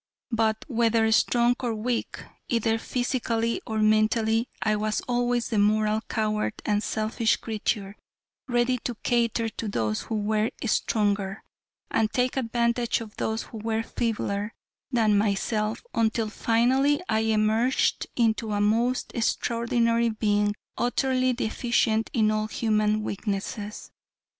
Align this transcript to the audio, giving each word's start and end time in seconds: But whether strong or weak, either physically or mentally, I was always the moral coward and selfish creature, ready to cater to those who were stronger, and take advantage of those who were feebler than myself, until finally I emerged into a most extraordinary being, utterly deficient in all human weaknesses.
But 0.31 0.65
whether 0.67 1.11
strong 1.11 1.53
or 1.59 1.75
weak, 1.75 2.23
either 2.49 2.79
physically 2.79 3.61
or 3.67 3.77
mentally, 3.77 4.47
I 4.59 4.75
was 4.75 5.01
always 5.01 5.49
the 5.49 5.59
moral 5.59 6.01
coward 6.09 6.55
and 6.65 6.81
selfish 6.81 7.35
creature, 7.37 7.95
ready 8.47 8.79
to 8.79 8.95
cater 9.03 9.47
to 9.47 9.67
those 9.67 10.01
who 10.01 10.15
were 10.19 10.49
stronger, 10.65 11.43
and 11.91 12.11
take 12.11 12.35
advantage 12.35 12.99
of 12.99 13.15
those 13.17 13.43
who 13.43 13.59
were 13.59 13.83
feebler 13.83 14.55
than 14.91 15.19
myself, 15.19 15.83
until 15.93 16.29
finally 16.31 16.99
I 17.07 17.19
emerged 17.19 18.07
into 18.15 18.53
a 18.53 18.59
most 18.59 19.11
extraordinary 19.13 20.09
being, 20.09 20.55
utterly 20.79 21.31
deficient 21.33 22.09
in 22.11 22.31
all 22.31 22.47
human 22.47 23.03
weaknesses. 23.03 23.91